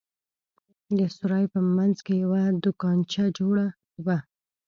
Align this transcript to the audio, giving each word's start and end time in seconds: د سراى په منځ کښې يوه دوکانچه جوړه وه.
د 0.97 0.99
سراى 1.15 1.45
په 1.53 1.59
منځ 1.75 1.95
کښې 2.05 2.15
يوه 2.23 2.41
دوکانچه 2.63 3.23
جوړه 3.37 3.67
وه. 4.05 4.17